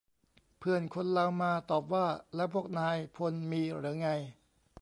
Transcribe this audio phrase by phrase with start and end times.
[0.59, 2.05] เพื่อนคนลาวมาตอบว่า
[2.35, 4.09] แล้วพวกนายพลมีเหรอไง?